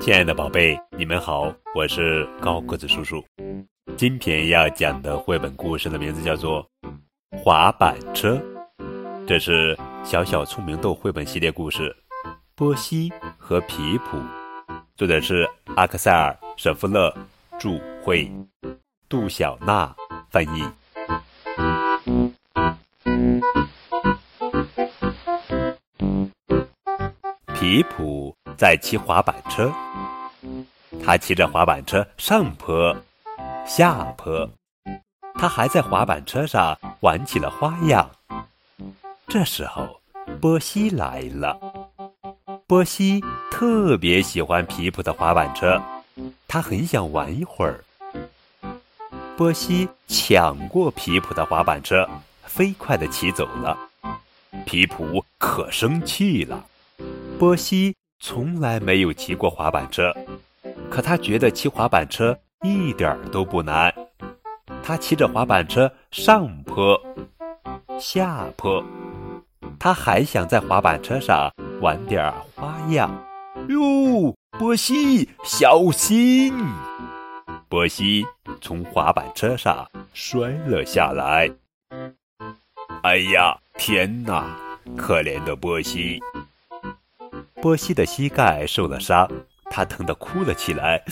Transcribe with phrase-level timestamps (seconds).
[0.00, 3.24] 亲爱的宝贝，你们好，我是高个子叔叔。
[3.96, 6.64] 今天要讲的绘本故事的名字叫做
[7.38, 8.40] 《滑板车》，
[9.26, 9.74] 这是
[10.04, 11.96] 《小小聪明豆》绘本系列故事。
[12.54, 14.18] 波西和皮普，
[14.96, 17.12] 作者是阿克塞尔·舍夫勒，
[17.58, 18.30] 著，绘，
[19.08, 19.94] 杜小娜
[20.30, 20.64] 翻译。
[27.58, 29.72] 皮普在骑滑板车，
[31.02, 32.94] 他骑着滑板车上坡、
[33.66, 34.46] 下坡，
[35.36, 38.10] 他还在滑板车上玩起了花样。
[39.26, 40.02] 这时候，
[40.38, 41.58] 波西来了。
[42.66, 45.80] 波西特别喜欢皮普的滑板车，
[46.46, 47.82] 他很想玩一会儿。
[49.34, 52.06] 波西抢过皮普的滑板车，
[52.44, 53.78] 飞快地骑走了。
[54.66, 56.62] 皮普可生气了。
[57.38, 60.10] 波西从来没有骑过滑板车，
[60.88, 63.92] 可他觉得骑滑板车一点儿都不难。
[64.82, 66.98] 他骑着滑板车上坡、
[67.98, 68.82] 下坡，
[69.78, 71.52] 他还想在滑板车上
[71.82, 73.10] 玩点花样。
[73.68, 76.54] 哟，波西，小心！
[77.68, 78.24] 波西
[78.62, 81.50] 从滑板车上摔了下来。
[83.02, 84.56] 哎呀，天哪！
[84.96, 86.20] 可怜的波西。
[87.66, 89.28] 波西的膝盖受了伤，
[89.64, 91.02] 他疼得哭了起来。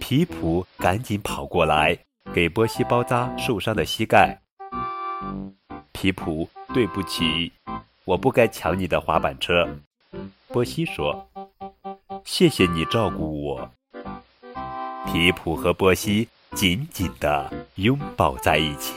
[0.00, 1.98] 皮普赶紧跑过来，
[2.32, 4.40] 给波西包扎受伤的膝盖。
[5.92, 7.52] 皮普，对不起，
[8.06, 9.68] 我不该抢你的滑板车。
[10.48, 11.28] 波西说
[12.24, 13.70] ：“谢谢你照顾我。”
[15.06, 18.94] 皮普和波西紧紧地拥抱在一起。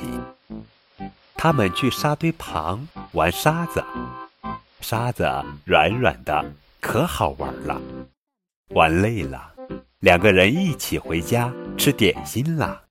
[1.36, 3.84] 他们去沙堆旁玩沙子。
[4.90, 5.30] 沙子
[5.66, 6.46] 软软的，
[6.80, 7.78] 可好玩了。
[8.70, 9.52] 玩累了，
[10.00, 12.82] 两个人一起回家吃点心啦。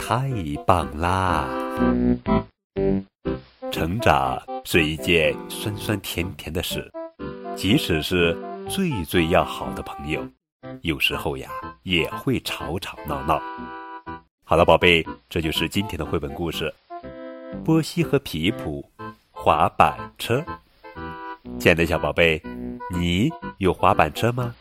[0.00, 0.28] 太
[0.66, 1.46] 棒啦！
[3.70, 6.90] 成长是一件酸酸甜甜的事，
[7.54, 8.36] 即使是
[8.68, 10.28] 最最要好的朋友，
[10.80, 11.48] 有时候呀
[11.84, 13.40] 也会吵吵闹闹。
[14.44, 16.74] 好了，宝贝，这就是今天的绘本故事：
[17.64, 18.84] 波西和皮普
[19.30, 20.44] 滑板车。
[21.58, 22.40] 亲爱的小宝贝，
[22.92, 24.54] 你有滑板车吗？